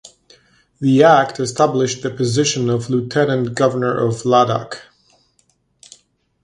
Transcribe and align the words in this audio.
The 0.79 1.03
act 1.03 1.39
established 1.39 2.01
the 2.01 2.09
position 2.09 2.71
of 2.71 2.89
Lieutenant 2.89 3.53
Governor 3.53 4.03
of 4.03 4.23
Ladakh. 4.25 4.79